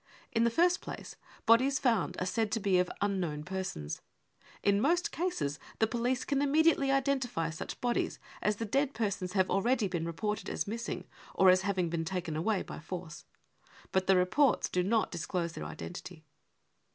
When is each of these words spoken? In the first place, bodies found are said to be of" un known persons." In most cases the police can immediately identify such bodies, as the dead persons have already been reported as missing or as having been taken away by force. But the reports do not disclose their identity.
In 0.31 0.45
the 0.45 0.49
first 0.49 0.81
place, 0.81 1.15
bodies 1.45 1.77
found 1.77 2.17
are 2.19 2.25
said 2.25 2.51
to 2.53 2.59
be 2.59 2.79
of" 2.79 2.89
un 3.01 3.19
known 3.19 3.43
persons." 3.43 4.01
In 4.63 4.81
most 4.81 5.11
cases 5.11 5.59
the 5.77 5.85
police 5.85 6.25
can 6.25 6.41
immediately 6.41 6.89
identify 6.89 7.51
such 7.51 7.79
bodies, 7.81 8.17
as 8.41 8.55
the 8.55 8.65
dead 8.65 8.95
persons 8.95 9.33
have 9.33 9.51
already 9.51 9.87
been 9.87 10.07
reported 10.07 10.49
as 10.49 10.65
missing 10.65 11.05
or 11.35 11.51
as 11.51 11.61
having 11.61 11.87
been 11.87 12.03
taken 12.03 12.35
away 12.35 12.63
by 12.63 12.79
force. 12.79 13.25
But 13.91 14.07
the 14.07 14.15
reports 14.15 14.69
do 14.69 14.81
not 14.81 15.11
disclose 15.11 15.53
their 15.53 15.65
identity. 15.65 16.25